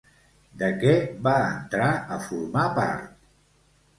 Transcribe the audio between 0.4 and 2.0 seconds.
De què va entrar